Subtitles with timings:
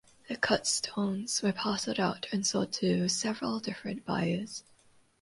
[0.29, 4.63] The cut stones were parceled out and sold to several different buyers.